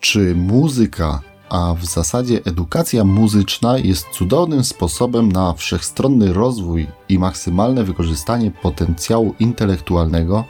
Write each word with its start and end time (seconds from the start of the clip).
Czy 0.00 0.34
muzyka, 0.34 1.20
a 1.48 1.74
w 1.74 1.84
zasadzie 1.84 2.40
edukacja 2.44 3.04
muzyczna 3.04 3.78
jest 3.78 4.08
cudownym 4.08 4.64
sposobem 4.64 5.32
na 5.32 5.52
wszechstronny 5.52 6.32
rozwój 6.32 6.86
i 7.08 7.18
maksymalne 7.18 7.84
wykorzystanie 7.84 8.50
potencjału 8.50 9.34
intelektualnego? 9.40 10.44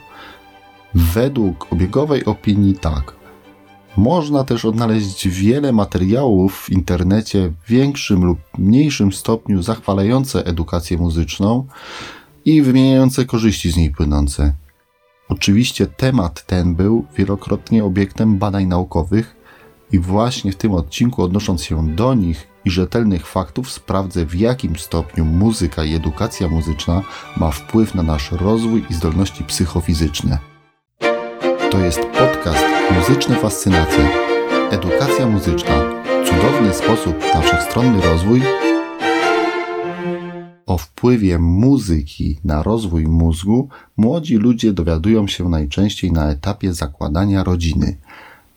Według 0.93 1.73
obiegowej 1.73 2.25
opinii 2.25 2.73
tak. 2.73 3.15
Można 3.97 4.43
też 4.43 4.65
odnaleźć 4.65 5.27
wiele 5.27 5.71
materiałów 5.71 6.59
w 6.59 6.69
internecie 6.69 7.53
w 7.63 7.69
większym 7.69 8.25
lub 8.25 8.39
mniejszym 8.57 9.13
stopniu 9.13 9.61
zachwalające 9.61 10.45
edukację 10.45 10.97
muzyczną 10.97 11.67
i 12.45 12.61
wymieniające 12.61 13.25
korzyści 13.25 13.71
z 13.71 13.77
niej 13.77 13.91
płynące. 13.91 14.53
Oczywiście 15.29 15.87
temat 15.87 16.45
ten 16.45 16.75
był 16.75 17.05
wielokrotnie 17.17 17.83
obiektem 17.83 18.37
badań 18.37 18.65
naukowych 18.65 19.40
i 19.91 19.99
właśnie 19.99 20.51
w 20.51 20.55
tym 20.55 20.71
odcinku 20.71 21.23
odnosząc 21.23 21.63
się 21.63 21.95
do 21.95 22.13
nich 22.13 22.47
i 22.65 22.71
rzetelnych 22.71 23.27
faktów 23.27 23.71
sprawdzę 23.71 24.25
w 24.25 24.35
jakim 24.35 24.75
stopniu 24.75 25.25
muzyka 25.25 25.83
i 25.83 25.95
edukacja 25.95 26.47
muzyczna 26.47 27.01
ma 27.37 27.51
wpływ 27.51 27.95
na 27.95 28.03
nasz 28.03 28.31
rozwój 28.31 28.85
i 28.89 28.93
zdolności 28.93 29.43
psychofizyczne. 29.43 30.37
To 31.71 31.79
jest 31.79 31.99
podcast 31.99 32.65
Muzyczne 32.91 33.35
Fascynacje. 33.35 34.09
Edukacja 34.71 35.27
muzyczna. 35.27 35.75
Cudowny 36.25 36.73
sposób 36.73 37.15
na 37.33 37.41
wszechstronny 37.41 38.01
rozwój. 38.01 38.41
O 40.65 40.77
wpływie 40.77 41.39
muzyki 41.39 42.39
na 42.43 42.63
rozwój 42.63 43.07
mózgu 43.07 43.69
młodzi 43.97 44.35
ludzie 44.35 44.73
dowiadują 44.73 45.27
się 45.27 45.49
najczęściej 45.49 46.11
na 46.11 46.29
etapie 46.29 46.73
zakładania 46.73 47.43
rodziny. 47.43 47.97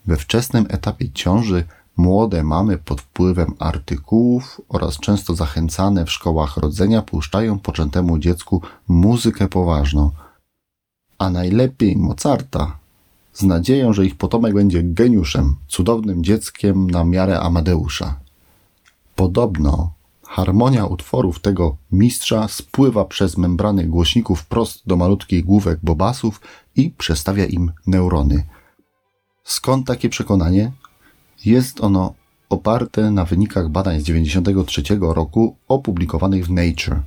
We 0.07 0.17
wczesnym 0.17 0.67
etapie 0.69 1.11
ciąży 1.11 1.65
młode 1.97 2.43
mamy 2.43 2.79
pod 2.79 3.01
wpływem 3.01 3.55
artykułów 3.59 4.61
oraz 4.69 4.99
często 4.99 5.35
zachęcane 5.35 6.05
w 6.05 6.13
szkołach 6.13 6.57
rodzenia 6.57 7.03
puszczają 7.03 7.59
poczętemu 7.59 8.19
dziecku 8.19 8.63
muzykę 8.89 9.49
poważną. 9.49 10.11
A 11.19 11.31
najlepiej 11.31 11.97
Mozarta, 11.97 12.77
z 13.33 13.43
nadzieją, 13.43 13.93
że 13.93 14.07
ich 14.07 14.17
potomek 14.17 14.55
będzie 14.55 14.83
geniuszem, 14.83 15.57
cudownym 15.69 16.25
dzieckiem 16.25 16.91
na 16.91 17.05
miarę 17.05 17.41
Amadeusza. 17.41 18.21
Podobno 19.17 19.93
harmonia 20.27 20.87
utworów 20.87 21.41
tego 21.41 21.77
mistrza 21.93 22.49
spływa 22.49 23.05
przez 23.05 23.39
membrany 23.39 23.85
głośników 23.85 24.47
prost 24.47 24.83
do 24.87 24.97
malutkich 24.97 25.45
główek 25.45 25.79
bobasów 25.83 26.41
i 26.77 26.91
przestawia 26.91 27.45
im 27.45 27.73
neurony. 27.87 28.45
Skąd 29.45 29.87
takie 29.87 30.09
przekonanie? 30.09 30.73
Jest 31.45 31.81
ono 31.81 32.15
oparte 32.49 33.11
na 33.11 33.25
wynikach 33.25 33.69
badań 33.69 34.01
z 34.01 34.05
1993 34.05 34.99
roku 35.01 35.57
opublikowanych 35.69 36.47
w 36.47 36.51
Nature. 36.51 37.01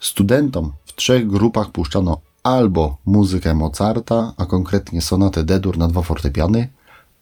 Studentom 0.00 0.72
w 0.84 0.94
trzech 0.94 1.26
grupach 1.26 1.70
puszczano 1.70 2.20
albo 2.42 2.96
muzykę 3.06 3.54
Mozarta, 3.54 4.32
a 4.36 4.46
konkretnie 4.46 5.02
sonatę 5.02 5.44
D-dur 5.44 5.78
na 5.78 5.88
dwa 5.88 6.02
fortepiany, 6.02 6.68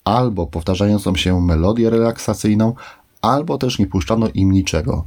albo 0.04 0.46
powtarzającą 0.46 1.16
się 1.16 1.40
melodię 1.40 1.90
relaksacyjną, 1.90 2.74
albo 3.20 3.58
też 3.58 3.78
nie 3.78 3.86
puszczano 3.86 4.28
im 4.34 4.52
niczego. 4.52 5.04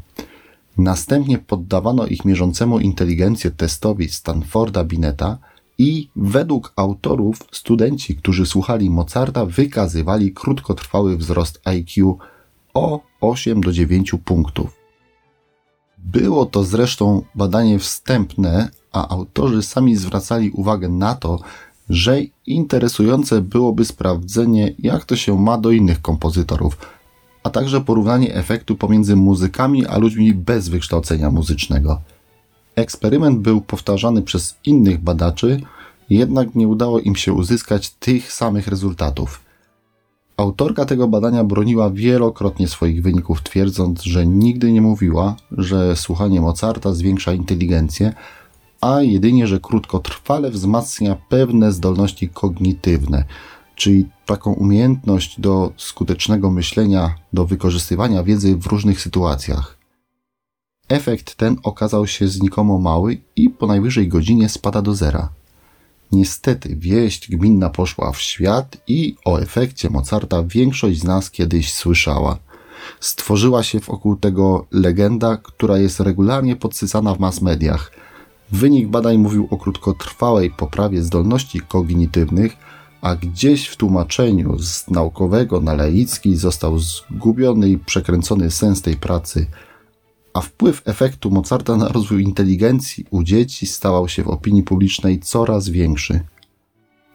Następnie 0.77 1.37
poddawano 1.37 2.05
ich 2.05 2.25
mierzącemu 2.25 2.79
inteligencję 2.79 3.51
testowi 3.51 4.09
Stanforda 4.09 4.83
Bineta 4.83 5.37
i 5.77 6.09
według 6.15 6.73
autorów 6.75 7.39
studenci, 7.51 8.15
którzy 8.15 8.45
słuchali 8.45 8.89
Mozarta, 8.89 9.45
wykazywali 9.45 10.33
krótkotrwały 10.33 11.17
wzrost 11.17 11.61
IQ 11.65 12.17
o 12.73 12.99
8 13.21 13.61
do 13.61 13.71
9 13.71 14.11
punktów. 14.25 14.77
Było 15.97 16.45
to 16.45 16.63
zresztą 16.63 17.21
badanie 17.35 17.79
wstępne, 17.79 18.69
a 18.91 19.09
autorzy 19.09 19.61
sami 19.63 19.95
zwracali 19.95 20.51
uwagę 20.51 20.89
na 20.89 21.15
to, 21.15 21.39
że 21.89 22.19
interesujące 22.45 23.41
byłoby 23.41 23.85
sprawdzenie, 23.85 24.75
jak 24.79 25.05
to 25.05 25.15
się 25.15 25.41
ma 25.41 25.57
do 25.57 25.71
innych 25.71 26.01
kompozytorów, 26.01 26.77
a 27.43 27.49
także 27.49 27.81
porównanie 27.81 28.35
efektu 28.35 28.75
pomiędzy 28.75 29.15
muzykami 29.15 29.85
a 29.85 29.97
ludźmi 29.97 30.33
bez 30.33 30.69
wykształcenia 30.69 31.31
muzycznego. 31.31 32.01
Eksperyment 32.77 33.39
był 33.39 33.61
powtarzany 33.61 34.21
przez 34.21 34.57
innych 34.65 35.01
badaczy, 35.01 35.61
jednak 36.09 36.55
nie 36.55 36.67
udało 36.67 36.99
im 36.99 37.15
się 37.15 37.33
uzyskać 37.33 37.89
tych 37.89 38.33
samych 38.33 38.67
rezultatów. 38.67 39.41
Autorka 40.37 40.85
tego 40.85 41.07
badania 41.07 41.43
broniła 41.43 41.89
wielokrotnie 41.89 42.67
swoich 42.67 43.03
wyników, 43.03 43.41
twierdząc, 43.43 44.03
że 44.03 44.27
nigdy 44.27 44.71
nie 44.71 44.81
mówiła, 44.81 45.35
że 45.51 45.95
słuchanie 45.95 46.41
Mozarta 46.41 46.93
zwiększa 46.93 47.33
inteligencję, 47.33 48.13
a 48.81 49.01
jedynie, 49.01 49.47
że 49.47 49.59
krótkotrwale 49.59 50.51
wzmacnia 50.51 51.17
pewne 51.29 51.71
zdolności 51.71 52.29
kognitywne, 52.29 53.23
czyli 53.75 54.05
taką 54.25 54.53
umiejętność 54.53 55.41
do 55.41 55.71
skutecznego 55.77 56.51
myślenia, 56.51 57.15
do 57.33 57.45
wykorzystywania 57.45 58.23
wiedzy 58.23 58.55
w 58.55 58.65
różnych 58.65 59.01
sytuacjach. 59.01 59.76
Efekt 60.89 61.35
ten 61.35 61.57
okazał 61.63 62.07
się 62.07 62.27
znikomo 62.27 62.79
mały 62.79 63.17
i 63.35 63.49
po 63.49 63.67
najwyżej 63.67 64.07
godzinie 64.07 64.49
spada 64.49 64.81
do 64.81 64.95
zera. 64.95 65.29
Niestety 66.11 66.75
wieść 66.75 67.29
gminna 67.29 67.69
poszła 67.69 68.11
w 68.11 68.21
świat 68.21 68.77
i 68.87 69.15
o 69.25 69.37
efekcie 69.37 69.89
Mozarta 69.89 70.43
większość 70.43 70.99
z 70.99 71.03
nas 71.03 71.31
kiedyś 71.31 71.73
słyszała. 71.73 72.37
Stworzyła 72.99 73.63
się 73.63 73.79
wokół 73.79 74.15
tego 74.15 74.65
legenda, 74.71 75.37
która 75.37 75.77
jest 75.77 75.99
regularnie 75.99 76.55
podsycana 76.55 77.15
w 77.15 77.19
mass 77.19 77.41
mediach. 77.41 77.91
Wynik 78.51 78.87
badań 78.87 79.17
mówił 79.17 79.47
o 79.51 79.57
krótkotrwałej 79.57 80.51
poprawie 80.51 81.03
zdolności 81.03 81.59
kognitywnych, 81.59 82.57
a 83.01 83.15
gdzieś 83.15 83.67
w 83.67 83.77
tłumaczeniu 83.77 84.59
z 84.59 84.87
naukowego 84.87 85.61
na 85.61 85.73
laicki 85.73 86.35
został 86.35 86.79
zgubiony 86.79 87.69
i 87.69 87.77
przekręcony 87.77 88.51
sens 88.51 88.81
tej 88.81 88.95
pracy– 88.95 89.45
a 90.37 90.41
wpływ 90.41 90.81
efektu 90.85 91.31
Mozarta 91.31 91.77
na 91.77 91.87
rozwój 91.87 92.23
inteligencji 92.23 93.05
u 93.09 93.23
dzieci 93.23 93.67
stawał 93.67 94.07
się 94.09 94.23
w 94.23 94.27
opinii 94.27 94.63
publicznej 94.63 95.19
coraz 95.19 95.69
większy. 95.69 96.19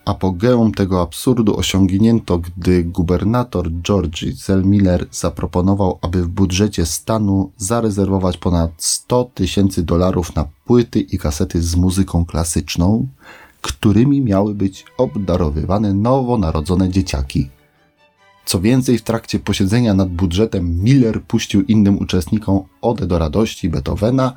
Apogeum 0.05 0.72
tego 0.72 1.03
absurdu 1.03 1.56
osiągnięto, 1.56 2.38
gdy 2.38 2.84
gubernator 2.84 3.71
Georgi 3.82 4.32
Zellmiller 4.32 5.06
zaproponował, 5.11 5.99
aby 6.03 6.22
w 6.22 6.28
budżecie 6.28 6.87
stanu 6.87 7.53
zarezerwować 7.56 8.38
ponad 8.38 8.71
100 8.78 9.25
tysięcy 9.25 9.82
dolarów 9.82 10.34
na 10.34 10.44
płyty 10.65 11.00
i 11.00 11.19
kasety 11.19 11.62
z 11.62 11.77
muzyką 11.77 12.25
klasyczną, 12.25 13.06
którymi 13.61 14.21
miały 14.21 14.55
być 14.55 14.84
obdarowywane 14.99 15.94
nowonarodzone 15.94 16.88
dzieciaki. 16.88 17.50
Co 18.45 18.61
więcej, 18.61 18.99
w 18.99 19.03
trakcie 19.03 19.39
posiedzenia 19.39 19.95
nad 19.95 20.09
budżetem 20.09 20.83
Miller 20.83 21.23
puścił 21.23 21.63
innym 21.63 21.99
uczestnikom 21.99 22.61
Odę 22.81 23.07
do 23.07 23.19
radości 23.19 23.69
Beethovena, 23.69 24.37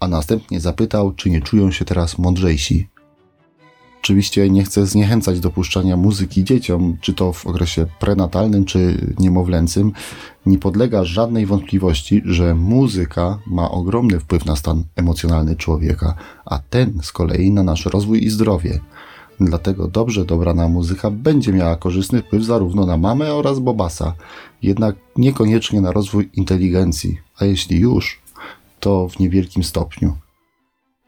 a 0.00 0.08
następnie 0.08 0.60
zapytał, 0.60 1.12
czy 1.12 1.30
nie 1.30 1.40
czują 1.40 1.70
się 1.70 1.84
teraz 1.84 2.18
mądrzejsi. 2.18 2.88
Oczywiście 4.02 4.50
nie 4.50 4.64
chcę 4.64 4.86
zniechęcać 4.86 5.40
do 5.40 5.50
puszczania 5.50 5.96
muzyki 5.96 6.44
dzieciom, 6.44 6.96
czy 7.00 7.14
to 7.14 7.32
w 7.32 7.46
okresie 7.46 7.86
prenatalnym, 8.00 8.64
czy 8.64 9.06
niemowlęcym. 9.18 9.92
Nie 10.46 10.58
podlega 10.58 11.04
żadnej 11.04 11.46
wątpliwości, 11.46 12.22
że 12.24 12.54
muzyka 12.54 13.38
ma 13.46 13.70
ogromny 13.70 14.20
wpływ 14.20 14.46
na 14.46 14.56
stan 14.56 14.84
emocjonalny 14.96 15.56
człowieka, 15.56 16.14
a 16.44 16.58
ten 16.58 16.98
z 17.02 17.12
kolei 17.12 17.50
na 17.50 17.62
nasz 17.62 17.86
rozwój 17.86 18.24
i 18.24 18.30
zdrowie. 18.30 18.80
Dlatego 19.40 19.88
dobrze 19.88 20.24
dobrana 20.24 20.68
muzyka 20.68 21.10
będzie 21.10 21.52
miała 21.52 21.76
korzystny 21.76 22.22
wpływ 22.22 22.44
zarówno 22.44 22.86
na 22.86 22.96
mamę 22.96 23.34
oraz 23.34 23.58
Bobasa, 23.58 24.14
jednak 24.62 24.96
niekoniecznie 25.16 25.80
na 25.80 25.92
rozwój 25.92 26.30
inteligencji, 26.34 27.18
a 27.38 27.44
jeśli 27.44 27.78
już, 27.78 28.20
to 28.80 29.08
w 29.08 29.18
niewielkim 29.18 29.64
stopniu. 29.64 30.16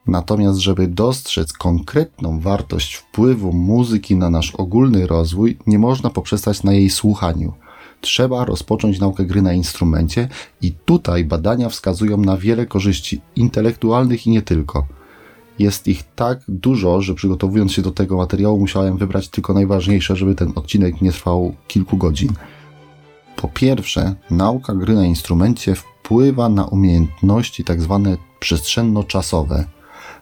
Natomiast, 0.06 0.58
żeby 0.58 0.88
dostrzec 0.88 1.52
konkretną 1.52 2.40
wartość 2.40 2.94
wpływu 2.94 3.52
muzyki 3.52 4.16
na 4.16 4.30
nasz 4.30 4.54
ogólny 4.54 5.06
rozwój, 5.06 5.58
nie 5.66 5.78
można 5.78 6.10
poprzestać 6.10 6.62
na 6.62 6.72
jej 6.72 6.90
słuchaniu. 6.90 7.52
Trzeba 8.00 8.44
rozpocząć 8.44 9.00
naukę 9.00 9.24
gry 9.24 9.42
na 9.42 9.52
instrumencie 9.52 10.28
i 10.62 10.72
tutaj 10.72 11.24
badania 11.24 11.68
wskazują 11.68 12.16
na 12.16 12.36
wiele 12.36 12.66
korzyści 12.66 13.20
intelektualnych 13.36 14.26
i 14.26 14.30
nie 14.30 14.42
tylko. 14.42 14.86
Jest 15.58 15.88
ich 15.88 16.02
tak 16.16 16.40
dużo, 16.48 17.00
że 17.00 17.14
przygotowując 17.14 17.72
się 17.72 17.82
do 17.82 17.90
tego 17.90 18.16
materiału 18.16 18.60
musiałem 18.60 18.96
wybrać 18.96 19.28
tylko 19.28 19.54
najważniejsze, 19.54 20.16
żeby 20.16 20.34
ten 20.34 20.52
odcinek 20.54 21.00
nie 21.00 21.12
trwał 21.12 21.54
kilku 21.68 21.96
godzin. 21.96 22.32
Po 23.36 23.48
pierwsze, 23.48 24.14
nauka 24.30 24.74
gry 24.74 24.94
na 24.94 25.04
instrumencie 25.04 25.74
wpływa 25.74 26.48
na 26.48 26.64
umiejętności 26.66 27.64
tak 27.64 27.82
zwane 27.82 28.16
przestrzenno-czasowe. 28.40 29.64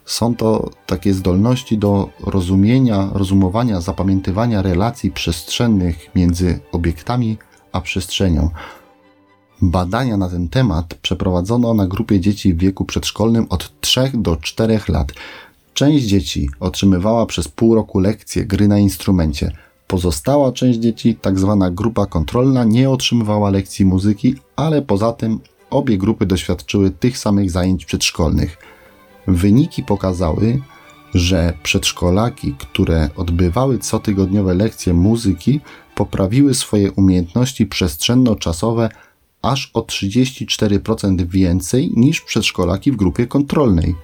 Są 0.04 0.36
to 0.36 0.70
takie 0.86 1.14
zdolności 1.14 1.78
do 1.78 2.08
rozumienia, 2.20 3.08
rozumowania, 3.12 3.80
zapamiętywania 3.80 4.62
relacji 4.62 5.10
przestrzennych 5.10 6.14
między 6.14 6.60
obiektami 6.72 7.38
a 7.72 7.80
przestrzenią. 7.80 8.50
Badania 9.62 10.16
na 10.16 10.28
ten 10.28 10.48
temat 10.48 10.94
przeprowadzono 10.94 11.74
na 11.74 11.86
grupie 11.86 12.20
dzieci 12.20 12.54
w 12.54 12.58
wieku 12.58 12.84
przedszkolnym 12.84 13.46
od 13.48 13.80
3 13.80 14.10
do 14.14 14.36
4 14.36 14.80
lat. 14.88 15.12
Część 15.74 16.04
dzieci 16.04 16.48
otrzymywała 16.60 17.26
przez 17.26 17.48
pół 17.48 17.74
roku 17.74 17.98
lekcje 17.98 18.44
gry 18.44 18.68
na 18.68 18.78
instrumencie. 18.78 19.52
Pozostała 19.86 20.52
część 20.52 20.78
dzieci, 20.78 21.14
tak 21.14 21.38
zwana 21.38 21.70
grupa 21.70 22.06
kontrolna, 22.06 22.64
nie 22.64 22.90
otrzymywała 22.90 23.50
lekcji 23.50 23.84
muzyki, 23.84 24.34
ale 24.56 24.82
poza 24.82 25.12
tym 25.12 25.40
obie 25.70 25.98
grupy 25.98 26.26
doświadczyły 26.26 26.90
tych 26.90 27.18
samych 27.18 27.50
zajęć 27.50 27.84
przedszkolnych. 27.84 28.58
Wyniki 29.26 29.82
pokazały, 29.82 30.60
że 31.14 31.52
przedszkolaki, 31.62 32.54
które 32.58 33.08
odbywały 33.16 33.78
cotygodniowe 33.78 34.54
lekcje 34.54 34.94
muzyki, 34.94 35.60
poprawiły 35.94 36.54
swoje 36.54 36.92
umiejętności 36.92 37.66
przestrzenno-czasowe 37.66 38.88
aż 39.42 39.70
o 39.74 39.80
34% 39.80 41.26
więcej 41.26 41.92
niż 41.96 42.20
przedszkolaki 42.20 42.92
w 42.92 42.96
grupie 42.96 43.26
kontrolnej. 43.26 43.94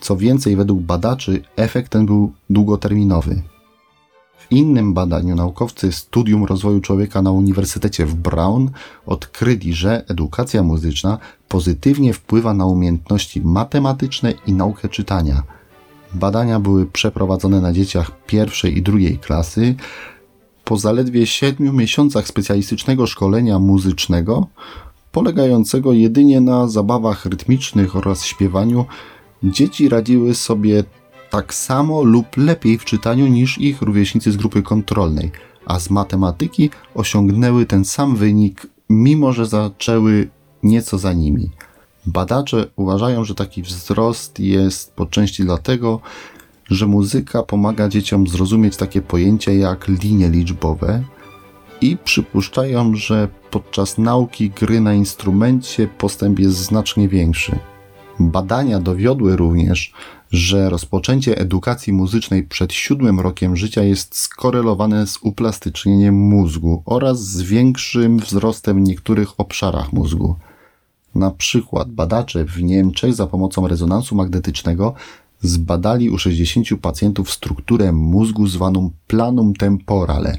Co 0.00 0.16
więcej, 0.16 0.56
według 0.56 0.80
badaczy 0.80 1.42
efekt 1.56 1.92
ten 1.92 2.06
był 2.06 2.32
długoterminowy. 2.50 3.42
W 4.38 4.52
innym 4.52 4.94
badaniu 4.94 5.34
naukowcy 5.34 5.92
Studium 5.92 6.44
Rozwoju 6.44 6.80
Człowieka 6.80 7.22
na 7.22 7.30
Uniwersytecie 7.30 8.06
w 8.06 8.14
Brown 8.14 8.70
odkryli, 9.06 9.74
że 9.74 10.04
edukacja 10.08 10.62
muzyczna 10.62 11.18
pozytywnie 11.48 12.12
wpływa 12.12 12.54
na 12.54 12.66
umiejętności 12.66 13.40
matematyczne 13.40 14.34
i 14.46 14.52
naukę 14.52 14.88
czytania. 14.88 15.42
Badania 16.14 16.60
były 16.60 16.86
przeprowadzone 16.86 17.60
na 17.60 17.72
dzieciach 17.72 18.10
pierwszej 18.26 18.78
i 18.78 18.82
drugiej 18.82 19.18
klasy. 19.18 19.74
Po 20.66 20.76
zaledwie 20.76 21.26
siedmiu 21.26 21.72
miesiącach 21.72 22.28
specjalistycznego 22.28 23.06
szkolenia 23.06 23.58
muzycznego, 23.58 24.46
polegającego 25.12 25.92
jedynie 25.92 26.40
na 26.40 26.68
zabawach 26.68 27.26
rytmicznych 27.26 27.96
oraz 27.96 28.24
śpiewaniu, 28.24 28.84
dzieci 29.42 29.88
radziły 29.88 30.34
sobie 30.34 30.84
tak 31.30 31.54
samo 31.54 32.02
lub 32.02 32.36
lepiej 32.36 32.78
w 32.78 32.84
czytaniu 32.84 33.26
niż 33.26 33.58
ich 33.58 33.82
rówieśnicy 33.82 34.32
z 34.32 34.36
grupy 34.36 34.62
kontrolnej, 34.62 35.30
a 35.66 35.80
z 35.80 35.90
matematyki 35.90 36.70
osiągnęły 36.94 37.66
ten 37.66 37.84
sam 37.84 38.16
wynik, 38.16 38.66
mimo 38.90 39.32
że 39.32 39.46
zaczęły 39.46 40.28
nieco 40.62 40.98
za 40.98 41.12
nimi. 41.12 41.50
Badacze 42.06 42.66
uważają, 42.76 43.24
że 43.24 43.34
taki 43.34 43.62
wzrost 43.62 44.40
jest 44.40 44.94
po 44.94 45.06
części 45.06 45.44
dlatego, 45.44 46.00
że 46.70 46.86
muzyka 46.86 47.42
pomaga 47.42 47.88
dzieciom 47.88 48.28
zrozumieć 48.28 48.76
takie 48.76 49.02
pojęcia 49.02 49.52
jak 49.52 49.88
linie 49.88 50.30
liczbowe 50.30 51.02
i 51.80 51.96
przypuszczają, 52.04 52.94
że 52.94 53.28
podczas 53.50 53.98
nauki 53.98 54.50
gry 54.50 54.80
na 54.80 54.94
instrumencie 54.94 55.88
postęp 55.98 56.38
jest 56.38 56.56
znacznie 56.56 57.08
większy. 57.08 57.58
Badania 58.20 58.80
dowiodły 58.80 59.36
również, 59.36 59.92
że 60.30 60.70
rozpoczęcie 60.70 61.38
edukacji 61.38 61.92
muzycznej 61.92 62.42
przed 62.42 62.72
siódmym 62.72 63.20
rokiem 63.20 63.56
życia 63.56 63.82
jest 63.82 64.16
skorelowane 64.16 65.06
z 65.06 65.18
uplastycznieniem 65.22 66.14
mózgu 66.14 66.82
oraz 66.86 67.20
z 67.24 67.42
większym 67.42 68.18
wzrostem 68.18 68.84
w 68.84 68.88
niektórych 68.88 69.40
obszarach 69.40 69.92
mózgu. 69.92 70.36
Na 71.14 71.30
przykład 71.30 71.90
badacze 71.90 72.44
w 72.44 72.62
Niemczech 72.62 73.14
za 73.14 73.26
pomocą 73.26 73.68
rezonansu 73.68 74.14
magnetycznego 74.14 74.94
zbadali 75.40 76.10
u 76.10 76.18
60 76.18 76.66
pacjentów 76.82 77.30
strukturę 77.30 77.92
mózgu 77.92 78.46
zwaną 78.46 78.90
planum 79.06 79.54
temporale. 79.54 80.38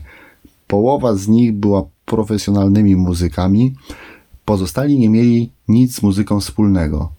Połowa 0.67 1.15
z 1.15 1.27
nich 1.27 1.53
była 1.53 1.83
profesjonalnymi 2.05 2.95
muzykami, 2.95 3.75
pozostali 4.45 4.99
nie 4.99 5.09
mieli 5.09 5.51
nic 5.67 5.95
z 5.95 6.01
muzyką 6.01 6.39
wspólnego 6.39 7.17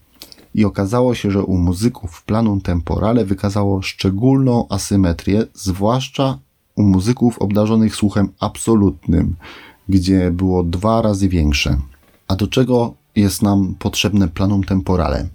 i 0.55 0.65
okazało 0.65 1.15
się, 1.15 1.31
że 1.31 1.43
u 1.43 1.57
muzyków 1.57 2.23
planum 2.23 2.61
temporale 2.61 3.25
wykazało 3.25 3.81
szczególną 3.81 4.67
asymetrię, 4.69 5.45
zwłaszcza 5.53 6.39
u 6.75 6.83
muzyków 6.83 7.39
obdarzonych 7.39 7.95
słuchem 7.95 8.29
absolutnym, 8.39 9.35
gdzie 9.89 10.31
było 10.31 10.63
dwa 10.63 11.01
razy 11.01 11.29
większe. 11.29 11.77
A 12.27 12.35
do 12.35 12.47
czego 12.47 12.93
jest 13.15 13.41
nam 13.41 13.75
potrzebne 13.79 14.27
planum 14.27 14.63
temporale? 14.63 15.27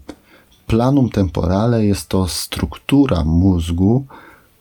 Planum 0.67 1.11
temporale 1.11 1.85
jest 1.85 2.09
to 2.09 2.29
struktura 2.29 3.25
mózgu, 3.25 4.07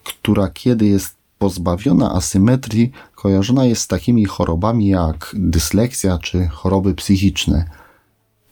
która 0.04 0.50
kiedy 0.50 0.86
jest 0.86 1.16
pozbawiona 1.40 2.12
asymetrii, 2.12 2.92
kojarzona 3.16 3.66
jest 3.66 3.82
z 3.82 3.88
takimi 3.88 4.26
chorobami 4.26 4.88
jak 4.88 5.36
dysleksja 5.40 6.18
czy 6.18 6.48
choroby 6.48 6.94
psychiczne– 6.94 7.66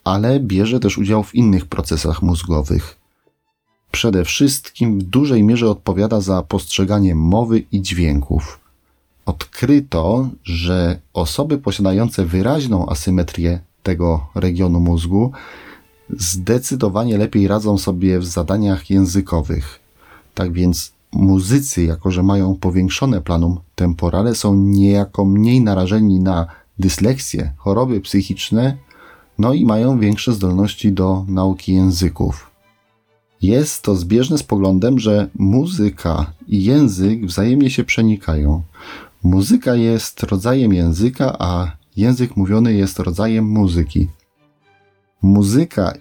ale 0.03 0.39
bierze 0.39 0.79
też 0.79 0.97
udział 0.97 1.23
w 1.23 1.35
innych 1.35 1.65
procesach 1.65 2.21
mózgowych. 2.21 2.97
Przede 3.91 4.25
wszystkim 4.25 4.99
w 4.99 5.03
dużej 5.03 5.43
mierze 5.43 5.69
odpowiada 5.69 6.21
za 6.21 6.41
postrzeganie 6.41 7.15
mowy 7.15 7.63
i 7.71 7.81
dźwięków. 7.81 8.59
Odkryto, 9.25 10.29
że 10.43 10.99
osoby 11.13 11.57
posiadające 11.57 12.25
wyraźną 12.25 12.89
asymetrię 12.89 13.59
tego 13.83 14.27
regionu 14.35 14.79
mózgu 14.79 15.31
zdecydowanie 16.17 17.17
lepiej 17.17 17.47
radzą 17.47 17.77
sobie 17.77 18.19
w 18.19 18.25
zadaniach 18.25 18.89
językowych. 18.89 19.79
Tak 20.33 20.53
więc 20.53 20.91
muzycy, 21.11 21.83
jako 21.83 22.11
że 22.11 22.23
mają 22.23 22.55
powiększone 22.55 23.21
planum 23.21 23.59
temporale, 23.75 24.35
są 24.35 24.55
niejako 24.55 25.25
mniej 25.25 25.61
narażeni 25.61 26.19
na 26.19 26.47
dysleksję, 26.79 27.53
choroby 27.57 28.01
psychiczne 28.01 28.77
no 29.41 29.53
i 29.53 29.65
mają 29.65 29.99
większe 29.99 30.33
zdolności 30.33 30.91
do 30.91 31.25
nauki 31.27 31.73
języków. 31.73 32.51
Jest 33.41 33.83
to 33.83 33.95
zbieżne 33.95 34.37
z 34.37 34.43
poglądem, 34.43 34.99
że 34.99 35.29
muzyka 35.35 36.33
i 36.47 36.63
język 36.63 37.25
wzajemnie 37.25 37.69
się 37.69 37.83
przenikają. 37.83 38.61
Muzyka 39.23 39.75
jest 39.75 40.23
rodzajem 40.23 40.73
języka, 40.73 41.35
a 41.39 41.71
język 41.97 42.37
mówiony 42.37 42.73
jest 42.73 42.99
rodzajem 42.99 43.45
muzyki. 43.45 44.07
Muzyka 45.21 45.93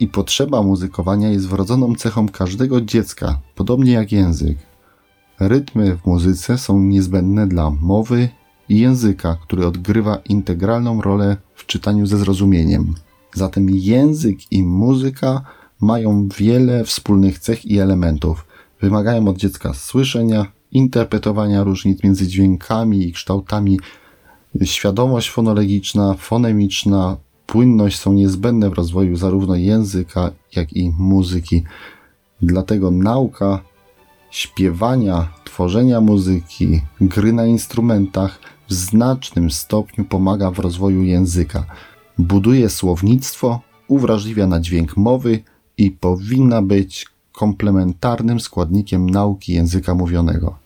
i 0.00 0.08
potrzeba 0.08 0.62
muzykowania 0.62 1.28
jest 1.28 1.48
wrodzoną 1.48 1.94
cechą 1.94 2.28
każdego 2.28 2.80
dziecka, 2.80 3.40
podobnie 3.54 3.92
jak 3.92 4.12
język. 4.12 4.58
Rytmy 5.40 5.96
w 5.96 6.06
muzyce 6.06 6.58
są 6.58 6.78
niezbędne 6.80 7.46
dla 7.46 7.70
mowy 7.70 8.28
i 8.68 8.78
języka, 8.78 9.36
który 9.42 9.66
odgrywa 9.66 10.16
integralną 10.28 11.02
rolę 11.02 11.36
w 11.54 11.66
czytaniu 11.66 12.06
ze 12.06 12.18
zrozumieniem. 12.18 12.94
Zatem 13.34 13.70
język 13.70 14.52
i 14.52 14.62
muzyka 14.62 15.44
mają 15.80 16.28
wiele 16.38 16.84
wspólnych 16.84 17.38
cech 17.38 17.66
i 17.66 17.78
elementów. 17.78 18.46
Wymagają 18.80 19.28
od 19.28 19.36
dziecka 19.36 19.74
słyszenia, 19.74 20.46
interpretowania 20.72 21.64
różnic 21.64 22.02
między 22.02 22.26
dźwiękami 22.26 23.08
i 23.08 23.12
kształtami. 23.12 23.80
Świadomość 24.64 25.30
fonologiczna, 25.30 26.14
fonemiczna, 26.14 27.16
płynność 27.48 27.98
są 27.98 28.12
niezbędne 28.12 28.70
w 28.70 28.72
rozwoju 28.72 29.16
zarówno 29.16 29.56
języka, 29.56 30.30
jak 30.56 30.72
i 30.72 30.92
muzyki. 30.98 31.64
Dlatego 32.42 32.90
nauka 32.90 33.60
śpiewania, 34.30 35.28
tworzenia 35.44 36.00
muzyki, 36.00 36.82
gry 37.00 37.32
na 37.32 37.46
instrumentach 37.46 38.40
w 38.68 38.74
znacznym 38.74 39.50
stopniu 39.50 40.04
pomaga 40.04 40.50
w 40.50 40.58
rozwoju 40.58 41.02
języka. 41.02 41.64
Buduje 42.18 42.70
słownictwo, 42.70 43.60
uwrażliwia 43.88 44.46
na 44.46 44.60
dźwięk 44.60 44.96
mowy 44.96 45.42
i 45.78 45.90
powinna 45.90 46.62
być 46.62 47.06
komplementarnym 47.32 48.40
składnikiem 48.40 49.10
nauki 49.10 49.52
języka 49.52 49.94
mówionego. 49.94 50.58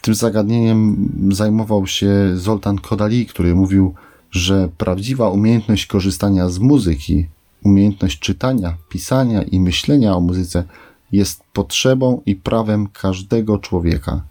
Tym 0.00 0.14
zagadnieniem 0.14 1.08
zajmował 1.32 1.86
się 1.86 2.10
Zoltan 2.34 2.78
Kodali, 2.78 3.26
który 3.26 3.54
mówił, 3.54 3.94
że 4.30 4.68
prawdziwa 4.78 5.30
umiejętność 5.30 5.86
korzystania 5.86 6.48
z 6.48 6.58
muzyki, 6.58 7.26
umiejętność 7.64 8.18
czytania, 8.18 8.76
pisania 8.88 9.42
i 9.42 9.60
myślenia 9.60 10.16
o 10.16 10.20
muzyce 10.20 10.64
jest 11.12 11.42
potrzebą 11.52 12.22
i 12.26 12.36
prawem 12.36 12.88
każdego 12.92 13.58
człowieka 13.58 14.22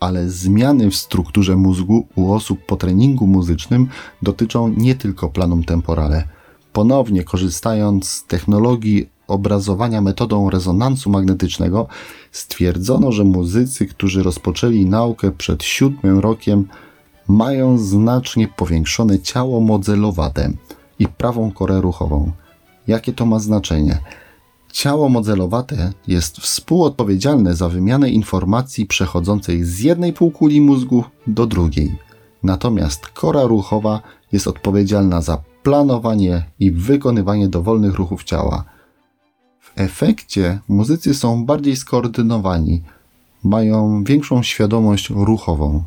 ale 0.00 0.30
zmiany 0.30 0.90
w 0.90 0.96
strukturze 0.96 1.56
mózgu 1.56 2.06
u 2.14 2.32
osób 2.32 2.66
po 2.66 2.76
treningu 2.76 3.26
muzycznym 3.26 3.88
dotyczą 4.22 4.68
nie 4.68 4.94
tylko 4.94 5.28
planum 5.28 5.64
temporale. 5.64 6.28
Ponownie 6.72 7.24
korzystając 7.24 8.08
z 8.08 8.24
technologii 8.26 9.08
obrazowania 9.26 10.00
metodą 10.00 10.50
rezonansu 10.50 11.10
magnetycznego, 11.10 11.86
stwierdzono, 12.32 13.12
że 13.12 13.24
muzycy, 13.24 13.86
którzy 13.86 14.22
rozpoczęli 14.22 14.86
naukę 14.86 15.32
przed 15.32 15.64
siódmym 15.64 16.18
rokiem, 16.18 16.68
mają 17.28 17.78
znacznie 17.78 18.48
powiększone 18.48 19.18
ciało 19.18 19.60
modelowate 19.60 20.52
i 20.98 21.08
prawą 21.08 21.52
korę 21.52 21.80
ruchową. 21.80 22.32
Jakie 22.86 23.12
to 23.12 23.26
ma 23.26 23.38
znaczenie? 23.38 23.98
Ciało 24.72 25.08
modelowate 25.08 25.92
jest 26.06 26.38
współodpowiedzialne 26.38 27.54
za 27.54 27.68
wymianę 27.68 28.10
informacji 28.10 28.86
przechodzącej 28.86 29.64
z 29.64 29.80
jednej 29.80 30.12
półkuli 30.12 30.60
mózgu 30.60 31.04
do 31.26 31.46
drugiej. 31.46 31.98
Natomiast 32.42 33.06
kora 33.06 33.42
ruchowa 33.42 34.00
jest 34.32 34.46
odpowiedzialna 34.46 35.20
za 35.20 35.42
planowanie 35.62 36.44
i 36.60 36.72
wykonywanie 36.72 37.48
dowolnych 37.48 37.94
ruchów 37.94 38.24
ciała. 38.24 38.64
W 39.60 39.72
efekcie 39.76 40.58
muzycy 40.68 41.14
są 41.14 41.46
bardziej 41.46 41.76
skoordynowani, 41.76 42.82
mają 43.44 44.04
większą 44.04 44.42
świadomość 44.42 45.10
ruchową. 45.10 45.82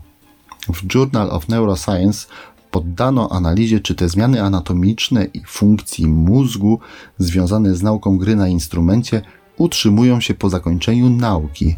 W 0.73 0.95
Journal 0.95 1.31
of 1.31 1.49
Neuroscience 1.49 2.27
poddano 2.71 3.31
analizie, 3.31 3.79
czy 3.79 3.95
te 3.95 4.09
zmiany 4.09 4.43
anatomiczne 4.43 5.25
i 5.25 5.41
funkcji 5.47 6.07
mózgu 6.07 6.79
związane 7.17 7.75
z 7.75 7.83
nauką 7.83 8.17
gry 8.17 8.35
na 8.35 8.47
instrumencie 8.47 9.21
utrzymują 9.57 10.21
się 10.21 10.33
po 10.33 10.49
zakończeniu 10.49 11.09
nauki. 11.09 11.75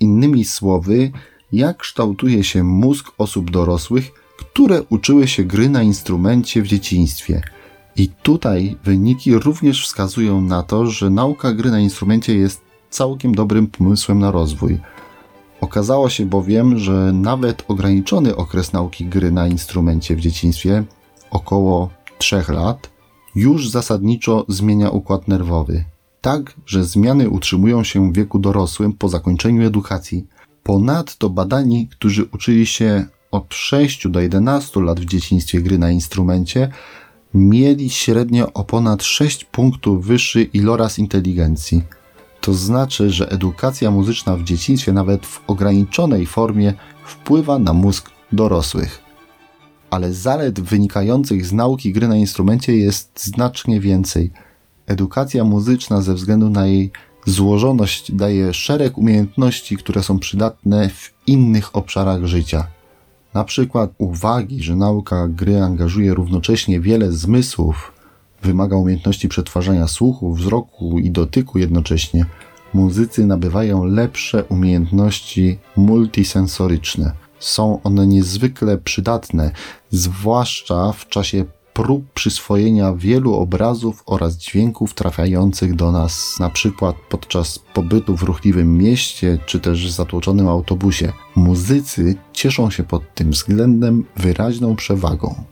Innymi 0.00 0.44
słowy, 0.44 1.12
jak 1.52 1.76
kształtuje 1.76 2.44
się 2.44 2.64
mózg 2.64 3.12
osób 3.18 3.50
dorosłych, 3.50 4.10
które 4.38 4.82
uczyły 4.82 5.28
się 5.28 5.44
gry 5.44 5.68
na 5.68 5.82
instrumencie 5.82 6.62
w 6.62 6.66
dzieciństwie. 6.66 7.42
I 7.96 8.08
tutaj 8.08 8.76
wyniki 8.84 9.34
również 9.34 9.84
wskazują 9.84 10.40
na 10.40 10.62
to, 10.62 10.86
że 10.86 11.10
nauka 11.10 11.52
gry 11.52 11.70
na 11.70 11.80
instrumencie 11.80 12.34
jest 12.34 12.60
całkiem 12.90 13.34
dobrym 13.34 13.66
pomysłem 13.66 14.18
na 14.18 14.30
rozwój. 14.30 14.80
Okazało 15.60 16.08
się 16.10 16.26
bowiem, 16.26 16.78
że 16.78 17.12
nawet 17.12 17.64
ograniczony 17.68 18.36
okres 18.36 18.72
nauki 18.72 19.06
gry 19.06 19.32
na 19.32 19.46
instrumencie 19.46 20.16
w 20.16 20.20
dzieciństwie, 20.20 20.84
około 21.30 21.90
3 22.18 22.44
lat, 22.48 22.90
już 23.34 23.70
zasadniczo 23.70 24.44
zmienia 24.48 24.90
układ 24.90 25.28
nerwowy. 25.28 25.84
Tak, 26.20 26.54
że 26.66 26.84
zmiany 26.84 27.30
utrzymują 27.30 27.84
się 27.84 28.12
w 28.12 28.14
wieku 28.14 28.38
dorosłym 28.38 28.92
po 28.92 29.08
zakończeniu 29.08 29.66
edukacji. 29.66 30.26
Ponadto 30.62 31.30
badani, 31.30 31.88
którzy 31.88 32.24
uczyli 32.24 32.66
się 32.66 33.06
od 33.30 33.54
6 33.54 34.08
do 34.08 34.20
11 34.20 34.80
lat 34.80 35.00
w 35.00 35.04
dzieciństwie 35.04 35.62
gry 35.62 35.78
na 35.78 35.90
instrumencie, 35.90 36.70
mieli 37.34 37.90
średnio 37.90 38.52
o 38.52 38.64
ponad 38.64 39.02
6 39.02 39.44
punktów 39.44 40.06
wyższy 40.06 40.42
iloraz 40.42 40.98
inteligencji. 40.98 41.82
To 42.40 42.54
znaczy, 42.54 43.10
że 43.10 43.30
edukacja 43.30 43.90
muzyczna 43.90 44.36
w 44.36 44.44
dzieciństwie, 44.44 44.92
nawet 44.92 45.26
w 45.26 45.40
ograniczonej 45.46 46.26
formie, 46.26 46.74
wpływa 47.04 47.58
na 47.58 47.72
mózg 47.72 48.10
dorosłych. 48.32 49.02
Ale 49.90 50.12
zalet 50.12 50.60
wynikających 50.60 51.46
z 51.46 51.52
nauki 51.52 51.92
gry 51.92 52.08
na 52.08 52.16
instrumencie 52.16 52.76
jest 52.76 53.24
znacznie 53.24 53.80
więcej. 53.80 54.30
Edukacja 54.86 55.44
muzyczna, 55.44 56.02
ze 56.02 56.14
względu 56.14 56.50
na 56.50 56.66
jej 56.66 56.90
złożoność, 57.26 58.12
daje 58.12 58.54
szereg 58.54 58.98
umiejętności, 58.98 59.76
które 59.76 60.02
są 60.02 60.18
przydatne 60.18 60.88
w 60.88 61.14
innych 61.26 61.76
obszarach 61.76 62.24
życia. 62.24 62.66
Na 63.34 63.44
przykład 63.44 63.90
uwagi, 63.98 64.62
że 64.62 64.76
nauka 64.76 65.28
gry 65.28 65.62
angażuje 65.62 66.14
równocześnie 66.14 66.80
wiele 66.80 67.12
zmysłów, 67.12 67.92
wymaga 68.42 68.76
umiejętności 68.76 69.28
przetwarzania 69.28 69.88
słuchu, 69.88 70.34
wzroku 70.34 70.98
i 70.98 71.10
dotyku 71.10 71.58
jednocześnie. 71.58 72.26
Muzycy 72.74 73.26
nabywają 73.26 73.84
lepsze 73.84 74.44
umiejętności 74.44 75.58
multisensoryczne. 75.76 77.12
Są 77.38 77.82
one 77.82 78.06
niezwykle 78.06 78.78
przydatne, 78.78 79.50
zwłaszcza 79.90 80.92
w 80.92 81.08
czasie 81.08 81.44
prób 81.72 82.12
przyswojenia 82.12 82.94
wielu 82.94 83.34
obrazów 83.34 84.02
oraz 84.06 84.36
dźwięków 84.36 84.94
trafiających 84.94 85.74
do 85.74 85.92
nas, 85.92 86.36
na 86.40 86.50
przykład 86.50 86.96
podczas 87.08 87.58
pobytu 87.58 88.16
w 88.16 88.22
ruchliwym 88.22 88.78
mieście 88.78 89.38
czy 89.46 89.60
też 89.60 89.90
zatłoczonym 89.90 90.48
autobusie. 90.48 91.12
Muzycy 91.36 92.14
cieszą 92.32 92.70
się 92.70 92.82
pod 92.82 93.14
tym 93.14 93.30
względem 93.30 94.04
wyraźną 94.16 94.76
przewagą. 94.76 95.44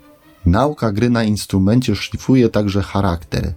Nauka 0.50 0.92
gry 0.92 1.10
na 1.10 1.24
instrumencie 1.24 1.96
szlifuje 1.96 2.48
także 2.48 2.82
charakter. 2.82 3.52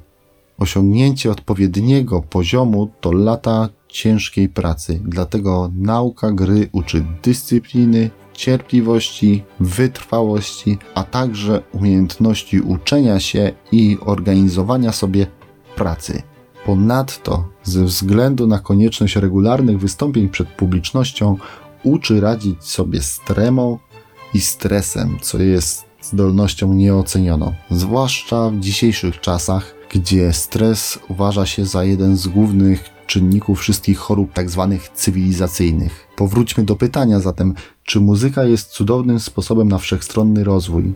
Osiągnięcie 0.58 1.32
odpowiedniego 1.32 2.22
poziomu 2.22 2.90
to 3.02 3.12
lata 3.12 3.70
ciężkiej 3.88 4.50
pracy, 4.50 5.02
dlatego 5.06 5.72
nauka 5.76 6.32
gry 6.32 6.70
uczy 6.72 7.06
dyscypliny, 7.24 8.10
cierpliwości, 8.34 9.44
wytrwałości, 9.60 10.78
a 10.96 11.04
także 11.04 11.62
umiejętności 11.72 12.62
uczenia 12.62 13.20
się 13.20 13.52
i 13.72 13.98
organizowania 14.02 14.92
sobie 14.92 15.28
pracy. 15.76 16.22
Ponadto, 16.66 17.48
ze 17.64 17.84
względu 17.84 18.48
na 18.48 18.60
konieczność 18.60 19.16
regularnych 19.16 19.80
wystąpień 19.80 20.30
przed 20.30 20.48
publicznością, 20.48 21.38
uczy 21.84 22.22
radzić 22.22 22.64
sobie 22.64 23.02
z 23.02 23.20
tremą 23.20 23.80
i 24.34 24.42
stresem, 24.42 25.18
co 25.22 25.38
jest 25.40 25.91
zdolnością 26.02 26.74
nieocenioną, 26.74 27.54
zwłaszcza 27.70 28.50
w 28.50 28.60
dzisiejszych 28.60 29.20
czasach, 29.20 29.76
gdzie 29.92 30.34
stres 30.34 31.00
uważa 31.10 31.46
się 31.46 31.66
za 31.66 31.84
jeden 31.84 32.18
z 32.18 32.28
głównych 32.28 32.90
czynników 33.08 33.60
wszystkich 33.60 33.98
chorób 33.98 34.34
tzw. 34.34 34.78
Tak 34.82 34.98
cywilizacyjnych. 34.98 36.08
Powróćmy 36.16 36.64
do 36.64 36.76
pytania 36.76 37.20
zatem, 37.20 37.54
czy 37.84 38.00
muzyka 38.00 38.44
jest 38.44 38.70
cudownym 38.70 39.20
sposobem 39.20 39.68
na 39.68 39.78
wszechstronny 39.78 40.44
rozwój? 40.44 40.94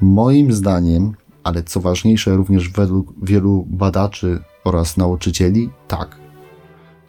Moim 0.00 0.52
zdaniem, 0.52 1.14
ale 1.44 1.62
co 1.62 1.80
ważniejsze 1.80 2.36
również 2.36 2.68
według 2.68 3.12
wielu 3.22 3.66
badaczy 3.70 4.38
oraz 4.64 4.96
nauczycieli, 4.96 5.70
tak. 5.88 6.21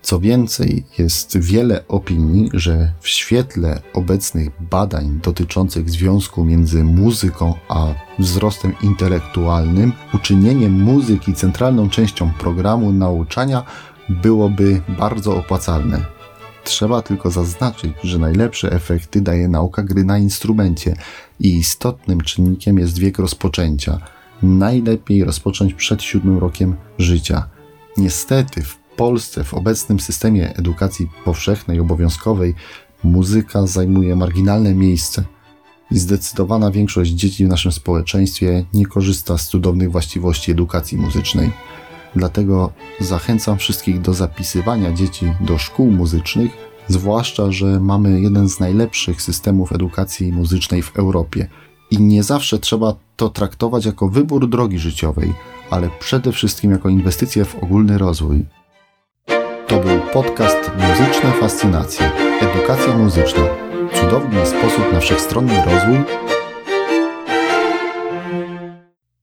Co 0.03 0.19
więcej, 0.19 0.85
jest 0.97 1.37
wiele 1.37 1.87
opinii, 1.87 2.49
że 2.53 2.93
w 2.99 3.07
świetle 3.07 3.81
obecnych 3.93 4.49
badań 4.59 5.19
dotyczących 5.23 5.89
związku 5.89 6.45
między 6.45 6.83
muzyką 6.83 7.53
a 7.69 7.87
wzrostem 8.19 8.73
intelektualnym, 8.81 9.93
uczynienie 10.13 10.69
muzyki 10.69 11.33
centralną 11.33 11.89
częścią 11.89 12.31
programu 12.39 12.91
nauczania 12.91 13.63
byłoby 14.09 14.81
bardzo 14.99 15.37
opłacalne. 15.37 16.05
Trzeba 16.63 17.01
tylko 17.01 17.31
zaznaczyć, 17.31 17.93
że 18.03 18.19
najlepsze 18.19 18.71
efekty 18.71 19.21
daje 19.21 19.47
nauka 19.47 19.83
gry 19.83 20.03
na 20.03 20.17
instrumencie 20.17 20.95
i 21.39 21.57
istotnym 21.57 22.21
czynnikiem 22.21 22.79
jest 22.79 22.99
wiek 22.99 23.19
rozpoczęcia. 23.19 23.99
Najlepiej 24.41 25.23
rozpocząć 25.23 25.73
przed 25.73 26.03
siódmym 26.03 26.37
rokiem 26.37 26.75
życia. 26.97 27.47
Niestety 27.97 28.61
w 28.61 28.82
Polsce 28.95 29.43
w 29.43 29.53
obecnym 29.53 29.99
systemie 29.99 30.55
edukacji 30.55 31.09
powszechnej, 31.25 31.79
obowiązkowej, 31.79 32.55
muzyka 33.03 33.67
zajmuje 33.67 34.15
marginalne 34.15 34.75
miejsce 34.75 35.23
zdecydowana 35.91 36.71
większość 36.71 37.11
dzieci 37.11 37.45
w 37.45 37.49
naszym 37.49 37.71
społeczeństwie 37.71 38.65
nie 38.73 38.85
korzysta 38.85 39.37
z 39.37 39.47
cudownych 39.47 39.91
właściwości 39.91 40.51
edukacji 40.51 40.97
muzycznej. 40.97 41.51
Dlatego 42.15 42.71
zachęcam 42.99 43.57
wszystkich 43.57 44.01
do 44.01 44.13
zapisywania 44.13 44.93
dzieci 44.93 45.33
do 45.41 45.57
szkół 45.57 45.91
muzycznych, 45.91 46.51
zwłaszcza, 46.87 47.51
że 47.51 47.79
mamy 47.79 48.21
jeden 48.21 48.49
z 48.49 48.59
najlepszych 48.59 49.21
systemów 49.21 49.71
edukacji 49.71 50.31
muzycznej 50.31 50.81
w 50.81 50.97
Europie. 50.97 51.47
I 51.91 52.01
nie 52.01 52.23
zawsze 52.23 52.59
trzeba 52.59 52.95
to 53.15 53.29
traktować 53.29 53.85
jako 53.85 54.09
wybór 54.09 54.49
drogi 54.49 54.79
życiowej, 54.79 55.33
ale 55.69 55.89
przede 55.99 56.31
wszystkim 56.31 56.71
jako 56.71 56.89
inwestycję 56.89 57.45
w 57.45 57.63
ogólny 57.63 57.97
rozwój. 57.97 58.45
To 59.73 59.79
był 59.79 59.99
podcast 59.99 60.71
Muzyczne 60.75 61.31
Fascynacje. 61.39 62.11
Edukacja 62.41 62.97
muzyczna. 62.97 63.41
Cudowny 63.93 64.45
sposób 64.45 64.93
na 64.93 64.99
wszechstronny 64.99 65.63
rozwój 65.65 65.97